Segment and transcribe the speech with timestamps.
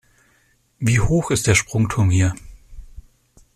[0.79, 2.33] Wie hoch ist der Sprungturm hier?